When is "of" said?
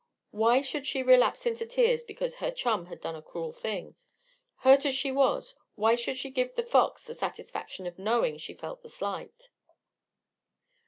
7.85-7.99